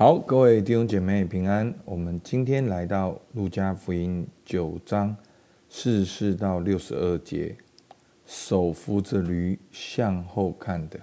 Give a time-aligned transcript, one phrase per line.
[0.00, 1.74] 好，各位弟兄姐妹平安。
[1.84, 5.14] 我们今天来到路加福音九章
[5.68, 7.54] 四十四到六十二节，
[8.24, 10.98] 手扶着驴向后看的。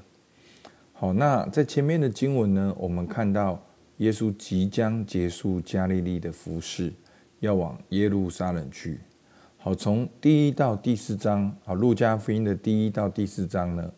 [0.93, 3.63] 好，那在前面的经文呢，我们看到
[3.97, 6.91] 耶稣即将结束加利利的服事，
[7.39, 8.99] 要往耶路撒冷去。
[9.57, 13.91] 好，从第一到第四章，好，路加福音的第一到第四章呢，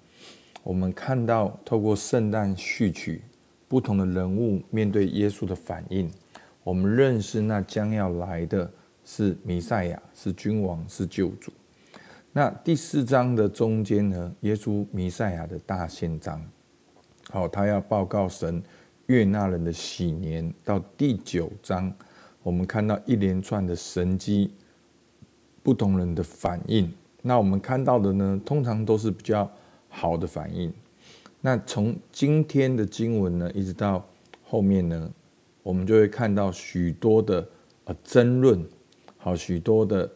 [0.61, 3.21] 我们看到透过圣诞序曲。
[3.69, 6.11] 不同的人物面对耶稣的反应，
[6.63, 8.69] 我们认识那将要来的
[9.05, 11.53] 是弥赛亚，是君王，是救主。
[12.33, 16.43] 那第四章的中间呢，耶稣弥赛亚的大宪章，
[17.29, 18.61] 好，他要报告神
[19.05, 20.51] 悦纳人的喜年。
[20.63, 21.93] 到第九章，
[22.41, 24.51] 我们看到一连串的神迹，
[25.61, 26.91] 不同人的反应。
[27.21, 29.47] 那我们看到的呢，通常都是比较
[29.89, 30.73] 好的反应。
[31.41, 34.05] 那从今天的经文呢，一直到
[34.43, 35.09] 后面呢，
[35.63, 37.47] 我们就会看到许多的
[37.85, 38.61] 呃争论，
[39.17, 40.09] 好，许多的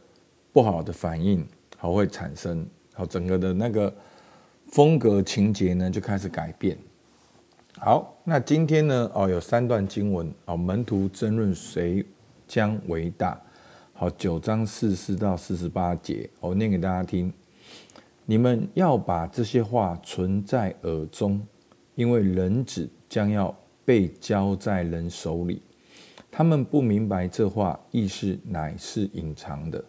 [0.51, 1.45] 不好的反应，
[1.77, 3.93] 好，会产生，好，整个的那个
[4.67, 6.77] 风格情节呢就开始改变。
[7.77, 12.05] 好，那今天呢，哦，有三段经文，哦，门徒争论谁
[12.47, 13.41] 将为大，
[13.93, 17.31] 好，九章四十四到四十八节，我念给大家听。
[18.25, 21.45] 你们要把这些话存在耳中，
[21.95, 25.61] 因为人子将要被交在人手里。
[26.31, 29.83] 他们不明白这话意思乃是隐藏的，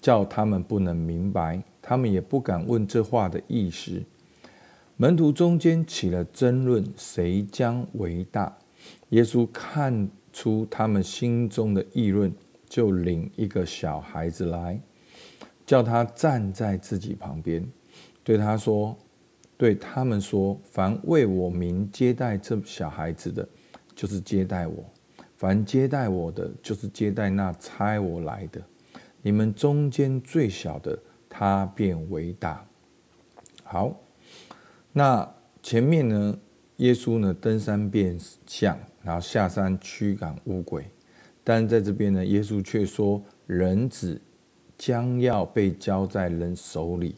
[0.00, 1.62] 叫他们不能明白。
[1.82, 4.02] 他们也不敢问这话的意思。
[4.96, 8.56] 门徒中间起了争论，谁将为大？
[9.10, 12.32] 耶稣看出他们心中的议论，
[12.68, 14.80] 就领一个小孩子来。
[15.66, 17.66] 叫他站在自己旁边，
[18.22, 18.96] 对他说
[19.58, 23.46] ：“对他们说，凡为我名接待这小孩子的，
[23.92, 24.84] 就是接待我；
[25.36, 28.62] 凡接待我的，就是接待那差我来的。
[29.22, 30.96] 你们中间最小的，
[31.28, 32.64] 他便为大。”
[33.64, 33.98] 好，
[34.92, 35.28] 那
[35.64, 36.38] 前面呢，
[36.76, 38.16] 耶稣呢登山变
[38.46, 40.88] 像，然后下山驱赶乌鬼，
[41.42, 44.20] 但在这边呢，耶稣却说：“人子。”
[44.78, 47.16] 将要被交在人手里，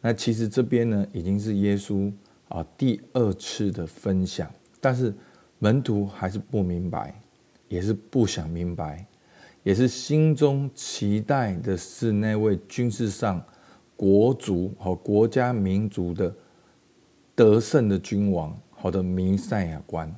[0.00, 2.12] 那其实这边呢，已经是耶稣
[2.48, 4.50] 啊第二次的分享，
[4.80, 5.14] 但是
[5.58, 7.18] 门徒还是不明白，
[7.68, 9.06] 也是不想明白，
[9.62, 13.42] 也是心中期待的是那位军事上
[13.96, 16.34] 国族和国家民族的
[17.34, 20.14] 得胜的君王，好的弥赛亚官，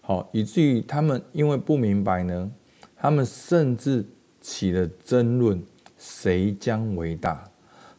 [0.00, 2.50] 好，以至于他们因为不明白呢，
[2.96, 4.04] 他们甚至
[4.40, 5.62] 起了争论。
[6.02, 7.48] 谁将为大？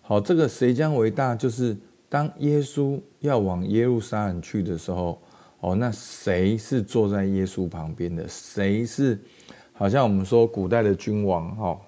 [0.02, 1.78] 好，这个谁将为大，就是
[2.10, 5.22] 当耶稣要往耶路撒冷去的时候，
[5.62, 8.28] 哦，那谁是坐在耶稣旁边的？
[8.28, 9.18] 谁是
[9.72, 11.56] 好像我们说古代的君王？
[11.56, 11.82] 哈，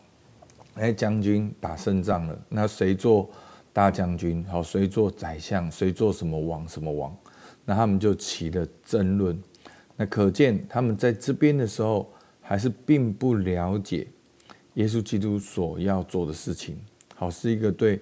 [0.75, 3.29] 哎，将军打胜仗了，那谁做
[3.73, 4.41] 大将军？
[4.49, 5.69] 好，谁做宰相？
[5.69, 6.65] 谁做什么王？
[6.65, 7.13] 什么王？
[7.65, 9.37] 那他们就起了争论。
[9.97, 12.09] 那可见他们在这边的时候，
[12.39, 14.07] 还是并不了解。
[14.75, 16.77] 耶稣基督所要做的事情，
[17.15, 17.99] 好，是一个对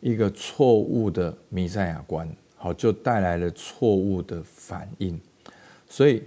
[0.00, 5.20] 一个错误的弥赛亚观，好，就带来了错误的反应，
[5.88, 6.22] 所以，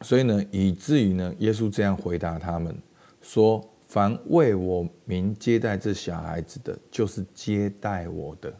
[0.00, 2.74] 所以呢，以至于呢，耶稣这样回答他们
[3.20, 8.52] 说：“凡为我民接待这小孩子的，就是接待我的。”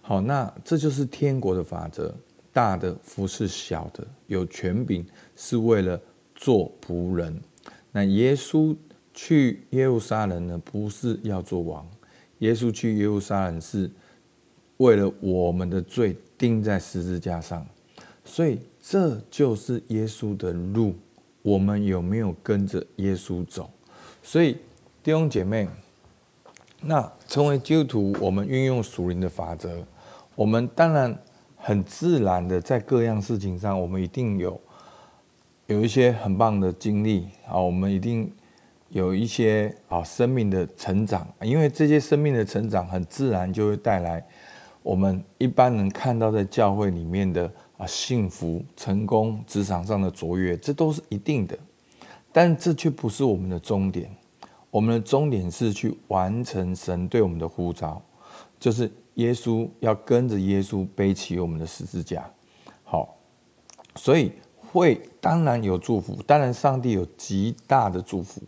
[0.00, 2.14] 好，那这就是天国的法则，
[2.50, 5.06] 大的服侍小的，有权柄
[5.36, 6.00] 是为了
[6.34, 7.38] 做仆人。
[7.92, 8.74] 那耶稣。
[9.12, 11.86] 去耶路撒冷呢，不是要做王。
[12.38, 13.90] 耶稣去耶路撒冷是
[14.78, 17.66] 为了我们的罪钉在十字架上，
[18.24, 20.94] 所以这就是耶稣的路。
[21.42, 23.68] 我们有没有跟着耶稣走？
[24.22, 24.56] 所以
[25.02, 25.68] 弟兄姐妹，
[26.80, 29.84] 那成为基督徒，我们运用属灵的法则，
[30.34, 31.18] 我们当然
[31.56, 34.60] 很自然的在各样事情上，我们一定有
[35.66, 38.32] 有一些很棒的经历啊，我们一定。
[38.90, 44.24] 有一些啊生命的成长，因为这些生命的成长很自然就会带来
[44.82, 51.56] 我们一般人看到在教会里面的啊幸福、成功、职场上的卓越，这都是一定的。
[52.32, 54.10] 但这却不是我们的终点，
[54.70, 58.02] 我们的终点是去完成神对我们的呼召，
[58.58, 62.28] 就是耶稣要跟着耶稣背起我们的十字架。
[62.82, 63.16] 好，
[63.94, 68.40] 所以会当然有祝福，当然上帝有极大的祝福。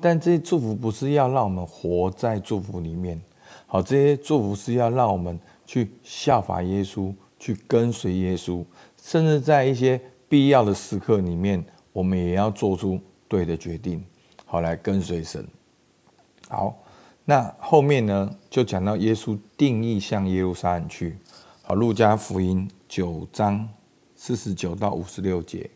[0.00, 3.20] 但这些祝福不是要让我们活在祝福里面，
[3.66, 8.64] 好，这些祝福是要让我们去效法耶稣，去跟随耶稣，
[8.96, 11.62] 甚至在一些必要的时刻里面，
[11.92, 12.98] 我们也要做出
[13.28, 14.02] 对的决定，
[14.46, 15.46] 好来跟随神。
[16.48, 16.76] 好，
[17.24, 21.16] 那后面呢，就讲到耶稣定义向耶路撒冷去。
[21.62, 23.68] 好，路加福音九章
[24.16, 25.70] 四十九到五十六节。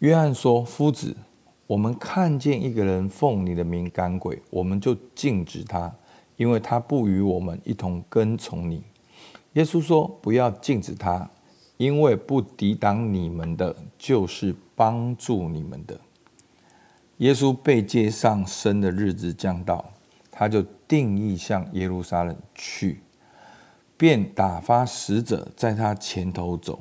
[0.00, 1.14] 约翰说：“夫子，
[1.66, 5.94] 我们看见一个人奉你的名赶鬼，我们就禁止他，
[6.36, 8.82] 因为他不与我们一同跟从你。”
[9.52, 11.30] 耶稣说：“不要禁止他，
[11.76, 16.00] 因为不抵挡你们的，就是帮助你们的。”
[17.18, 19.84] 耶稣被接上身的日子将到，
[20.30, 23.02] 他就定义向耶路撒冷去，
[23.98, 26.80] 便打发使者在他前头走。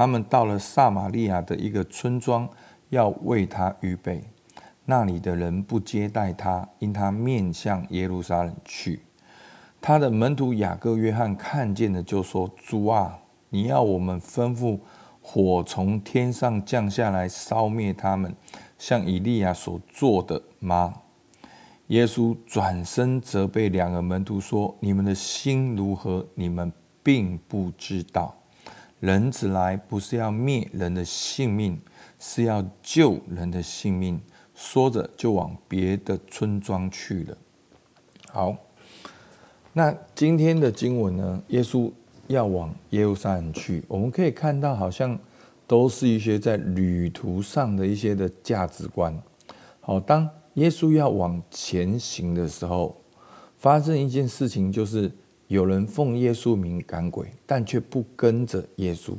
[0.00, 2.48] 他们到了撒玛利亚的一个村庄，
[2.88, 4.24] 要为他预备。
[4.86, 9.02] 那里的人不接待他，因他面向耶路撒冷去。
[9.78, 13.18] 他的门徒雅各、约翰看见了，就说：“主啊，
[13.50, 14.80] 你要我们吩咐
[15.20, 18.34] 火从天上降下来烧灭他们，
[18.78, 20.94] 像以利亚所做的吗？”
[21.88, 26.26] 耶稣转身责备两个门徒说：“你们的心如何？
[26.36, 28.34] 你们并不知道。”
[29.00, 31.80] 人子来不是要灭人的性命，
[32.18, 34.20] 是要救人的性命。
[34.54, 37.38] 说着，就往别的村庄去了。
[38.28, 38.54] 好，
[39.72, 41.42] 那今天的经文呢？
[41.48, 41.90] 耶稣
[42.26, 45.18] 要往耶路撒冷去，我们可以看到，好像
[45.66, 49.18] 都是一些在旅途上的一些的价值观。
[49.80, 52.94] 好，当耶稣要往前行的时候，
[53.56, 55.10] 发生一件事情，就是。
[55.50, 59.14] 有人奉耶稣名赶鬼，但却不跟着耶稣，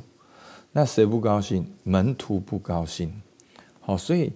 [0.72, 1.66] 那谁不高兴？
[1.82, 3.12] 门徒不高兴。
[3.82, 4.32] 好，所以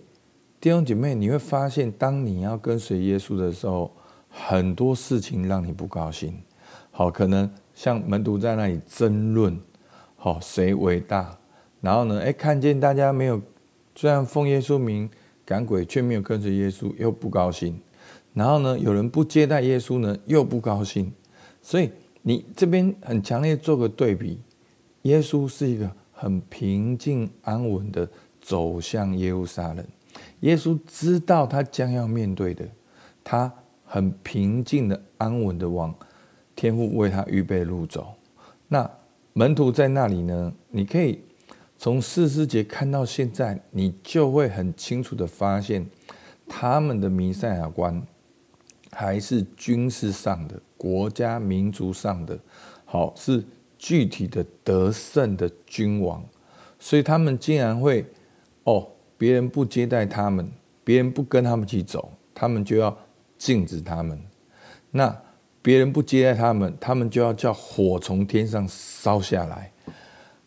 [0.61, 3.91] 弟兄姐妹，你会发现，当你要跟随耶稣的时候，
[4.29, 6.39] 很多事情让你不高兴。
[6.91, 9.59] 好，可能像门徒在那里争论，
[10.17, 11.39] 好，谁伟大？
[11.81, 13.41] 然后呢，哎，看见大家没有，
[13.95, 15.09] 虽然奉耶稣名
[15.47, 17.81] 赶鬼，却没有跟随耶稣，又不高兴。
[18.35, 21.11] 然后呢，有人不接待耶稣呢，又不高兴。
[21.67, 21.91] 所以
[22.23, 24.39] 你这边很强烈做个对比，
[25.03, 28.09] 耶稣是一个很平静安稳的
[28.41, 29.85] 走向耶路撒冷，
[30.43, 32.65] 耶稣知道他将要面对的，
[33.25, 33.53] 他
[33.85, 35.93] 很平静的安稳的往
[36.55, 38.15] 天父为他预备路走。
[38.69, 38.89] 那
[39.33, 40.53] 门徒在那里呢？
[40.71, 41.21] 你可以
[41.77, 45.85] 从四十节看到现在，你就会很清楚的发现，
[46.47, 48.01] 他们的弥赛亚观
[48.93, 50.63] 还是军事上的。
[50.77, 52.39] 国家民族上的，
[52.85, 53.45] 好是
[53.79, 56.25] 具体的得胜的君王，
[56.79, 58.05] 所以他们竟然会
[58.65, 58.87] 哦，
[59.19, 60.51] 别人不接待他们，
[60.85, 62.97] 别人不跟他们去走，他们就要
[63.37, 64.19] 禁止他们。
[64.91, 65.15] 那
[65.61, 69.71] 别人不接待他们，他们就要叫火从天上烧下来。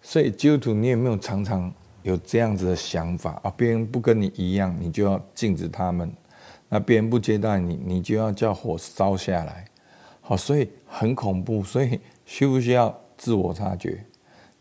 [0.01, 1.71] 所以基督徒，你有没有常常
[2.03, 3.53] 有这样子的想法啊？
[3.57, 6.07] 别人不跟你一样，你就要禁止他们；
[6.69, 9.68] 那别人不接待你，你就要叫火烧下来。
[10.29, 14.05] 好，所以很恐怖，所以需不需要自我察觉？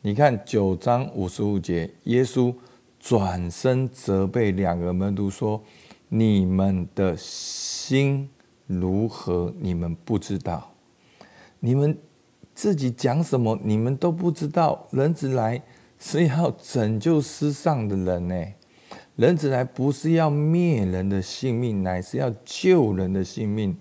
[0.00, 2.54] 你看九章五十五节，耶稣
[2.98, 5.62] 转身责备两个门徒说
[6.08, 8.30] ：“你们的心
[8.66, 9.52] 如何？
[9.60, 10.70] 你们不知道？
[11.60, 11.98] 你们
[12.54, 13.60] 自己讲什么？
[13.62, 14.86] 你们都不知道？
[14.90, 15.62] 人子来
[15.98, 18.46] 是要拯救世上的人呢。
[19.16, 23.76] 人子来不是要灭人的性命，乃是要救人的性命。”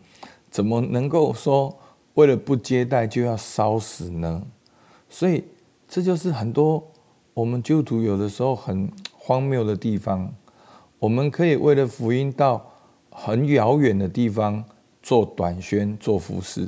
[0.58, 1.78] 怎么能够说
[2.16, 4.42] 为了不接待就要烧死呢？
[5.08, 5.44] 所以
[5.88, 6.84] 这就是很多
[7.36, 10.34] 我们基督徒有的时候很荒谬的地方。
[10.98, 12.74] 我们可以为了福音到
[13.12, 14.66] 很遥远的地方
[15.04, 16.68] 做短宣、做服事，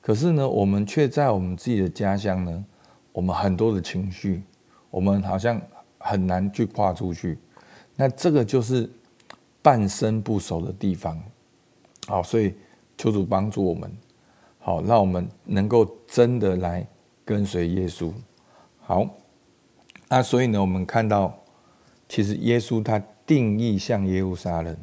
[0.00, 2.64] 可是呢，我们却在我们自己的家乡呢，
[3.12, 4.42] 我们很多的情绪，
[4.90, 5.62] 我们好像
[5.98, 7.38] 很难去跨出去。
[7.94, 8.90] 那这个就是
[9.62, 11.16] 半生不熟的地方。
[12.08, 12.52] 好，所以。
[13.02, 13.90] 求主帮助我们，
[14.60, 16.86] 好，让我们能够真的来
[17.24, 18.12] 跟随耶稣。
[18.78, 19.04] 好，
[20.08, 21.36] 那所以呢，我们看到，
[22.08, 24.76] 其实耶稣他定义像耶路撒冷，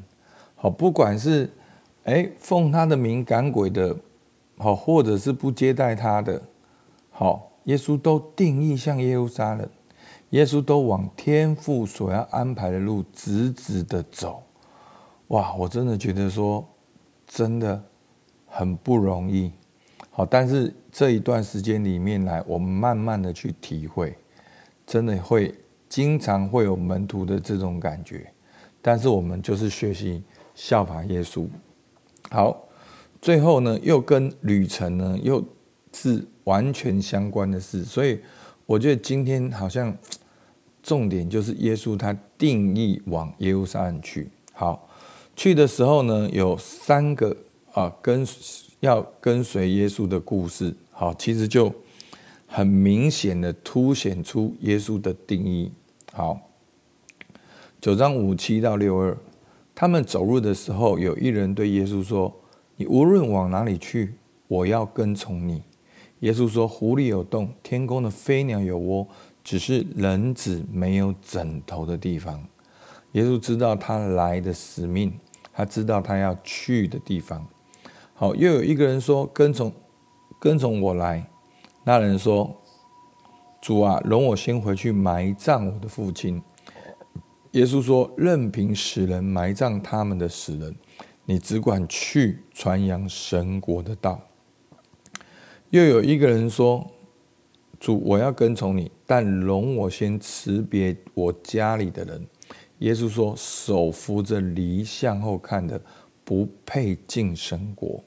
[0.57, 1.49] 好，不管是
[2.03, 3.95] 哎奉他的名赶鬼的，
[4.57, 6.41] 好，或者是不接待他的，
[7.11, 9.65] 好，耶稣都定义像耶路撒冷，
[10.31, 14.43] 耶稣都往天父所要安排的路直直的走。
[15.27, 16.67] 哇，我真的觉得说，
[17.25, 17.81] 真的。
[18.49, 19.51] 很不容易，
[20.09, 24.15] 好，但是这一段时间里面来，我们慢慢的去体会，
[24.85, 25.53] 真的会
[25.87, 28.31] 经常会有门徒的这种感觉，
[28.81, 30.23] 但是我们就是学习
[30.55, 31.47] 效法耶稣。
[32.29, 32.67] 好，
[33.21, 35.43] 最后呢，又跟旅程呢又
[35.93, 38.19] 是完全相关的事，所以
[38.65, 39.95] 我觉得今天好像
[40.81, 44.29] 重点就是耶稣他定义往耶路撒冷去。
[44.53, 44.89] 好，
[45.35, 47.35] 去的时候呢，有三个
[47.73, 48.25] 啊跟
[48.79, 50.75] 要跟随耶稣的故事。
[50.91, 51.73] 好，其实就
[52.47, 55.71] 很明显的凸显出耶稣的定义。
[56.11, 56.39] 好，
[57.79, 59.17] 九章五七到六二，
[59.75, 62.33] 他们走路的时候，有一人对耶稣说
[62.75, 64.15] ：“你无论往哪里去，
[64.47, 65.63] 我要跟从你。”
[66.19, 69.07] 耶稣说：“湖里有洞，天空的飞鸟有窝，
[69.43, 72.43] 只是人子没有枕头的地方。”
[73.13, 75.13] 耶稣知道他来的使命，
[75.53, 77.47] 他知道他要去的地方。
[78.19, 79.71] 好，又有一个人说：“跟从，
[80.41, 81.31] 跟从我来。”
[81.85, 82.53] 那人说
[83.63, 86.43] ：“主啊，容我先回去埋葬我的父亲。”
[87.51, 90.75] 耶稣说：“任凭死人埋葬他们的死人，
[91.23, 94.19] 你只管去传扬神国的道。”
[95.71, 96.85] 又有一个人说
[97.79, 102.27] ：“主，我要跟从你，但容我先辞别我家里的人。”
[102.79, 105.81] 耶稣说：“手扶着犁向后看的，
[106.25, 108.03] 不配进神国。”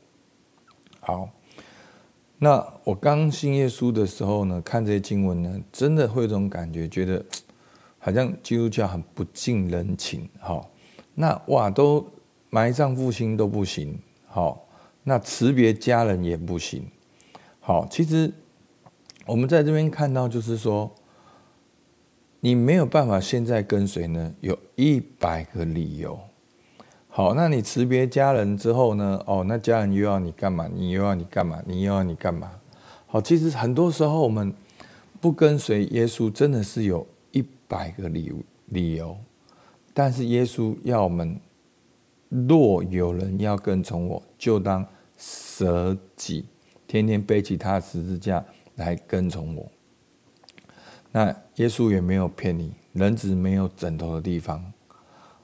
[1.04, 1.28] 好，
[2.38, 7.24] 那我刚信耶稣的时候呢，看这些经文呢，真的会有种感觉，觉得
[7.98, 10.28] 好像基督教很不近人情。
[10.38, 10.70] 好，
[11.16, 12.06] 那哇，都
[12.50, 13.98] 埋葬父亲都不行。
[14.28, 14.64] 好，
[15.02, 16.86] 那辞别家人也不行。
[17.58, 18.32] 好，其实
[19.26, 20.88] 我们在这边看到，就是说，
[22.38, 26.16] 你没有办法现在跟随呢，有一百个理由。
[27.14, 29.22] 好，那你辞别家人之后呢？
[29.26, 30.66] 哦，那家人又要你干嘛？
[30.72, 31.62] 你又要你干嘛？
[31.66, 32.50] 你又要你干嘛？
[33.06, 34.50] 好，其实很多时候我们
[35.20, 38.32] 不跟随耶稣，真的是有一百个理
[38.68, 39.14] 理由。
[39.92, 41.38] 但是耶稣要我们，
[42.30, 44.82] 若有人要跟从我，就当
[45.18, 46.46] 舍己。
[46.86, 48.42] 天天背起他的十字架
[48.76, 49.70] 来跟从我。
[51.10, 54.72] 那耶稣也没有骗你，人子没有枕头的地方。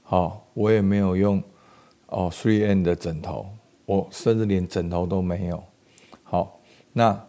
[0.02, 1.42] 好，我也没有用
[2.08, 3.46] 哦 three N 的枕头，
[3.86, 5.62] 我甚至连枕头都没有。
[6.22, 6.60] 好，
[6.92, 7.26] 那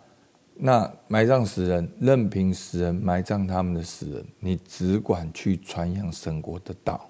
[0.55, 7.09] 那埋葬死人，任凭死人埋葬他们的死人，你只管去传扬神国的道。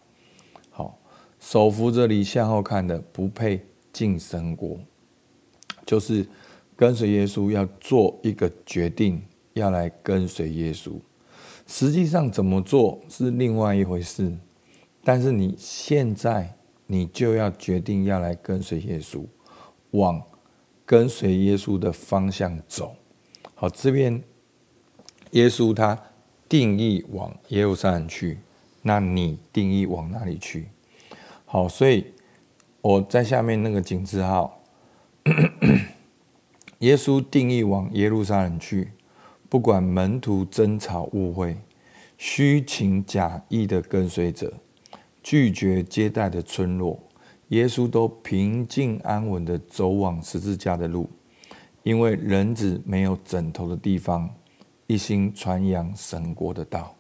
[0.69, 0.99] 好，
[1.39, 4.77] 手扶着你向后看的，不配进神国，
[5.85, 6.25] 就是。
[6.79, 9.21] 跟随耶稣要做一个决定，
[9.51, 10.93] 要来跟随耶稣。
[11.67, 14.33] 实际上怎么做是另外一回事，
[15.03, 16.55] 但是你现在
[16.91, 19.23] 你就要决定要来跟随耶稣，
[19.91, 20.19] 往
[20.87, 22.95] 跟随耶稣的方向走。
[23.53, 24.23] 好，这边
[25.31, 26.01] 耶稣他
[26.47, 28.39] 定义往耶路撒冷去，
[28.81, 30.69] 那你定义往哪里去？
[31.45, 32.07] 好，所以
[32.81, 34.63] 我在下面那个井字号。
[36.79, 38.93] 耶稣定义往耶路撒冷去，
[39.47, 41.57] 不管门徒争吵误会、
[42.17, 44.53] 虚情假意的跟随者、
[45.29, 46.99] 拒绝接待的村落，
[47.49, 51.07] 耶稣都平静安稳的走往十字架的路，
[51.83, 54.27] 因为人子没有枕头的地方，
[54.87, 56.95] 一心传扬神国的道。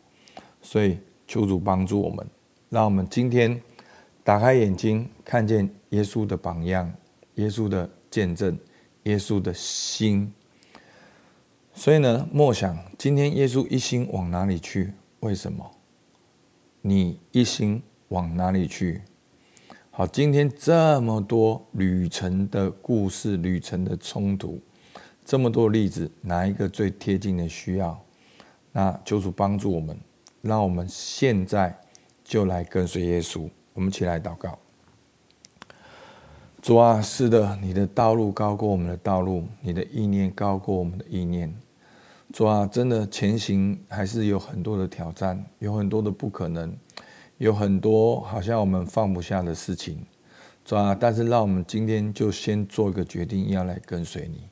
[0.61, 2.23] 所以求主帮助我们，
[2.69, 3.59] 让我们今天
[4.23, 6.93] 打开眼睛，看见耶稣的榜样，
[7.33, 8.55] 耶稣的见证。
[9.03, 10.31] 耶稣的心，
[11.73, 14.93] 所以呢，默想今天耶稣一心往哪里去？
[15.21, 15.71] 为什么？
[16.81, 19.01] 你一心往哪里去？
[19.91, 24.59] 好，今天这么多旅程的故事，旅程的冲突，
[25.25, 27.99] 这么多例子，哪一个最贴近的需要？
[28.71, 29.97] 那求主帮助我们，
[30.41, 31.77] 让我们现在
[32.23, 33.49] 就来跟随耶稣。
[33.73, 34.57] 我们起来祷告。
[36.61, 41.53] 主啊，是的，你的道路高过我们的道路，你的意念高过我们的意念。
[42.31, 46.75] 主啊，真的前行还是有很多的挑战，有很多的不可能，
[47.39, 50.05] 有很多好像我们放不下的事情。
[50.65, 54.43] 主啊，但是让我们今天就先做一个决定，要来跟随你。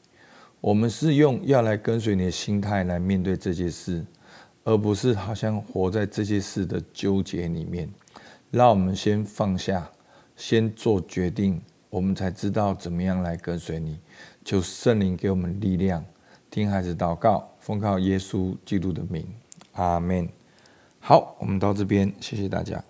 [0.61, 4.03] 我们是用要来跟随你的心态来面对这些事，
[4.63, 7.89] 而不是好像活在这些事的纠结里面。
[8.49, 9.91] 让我们先放下，
[10.35, 11.61] 先做决定。
[11.89, 13.99] 我们才知道怎么样来跟随你，
[14.43, 16.03] 求圣灵给我们力量，
[16.49, 19.27] 听孩子祷告，奉靠耶稣基督的名，
[19.73, 20.36] 阿门。
[21.09, 22.83] 好，我们到这边，谢谢大家。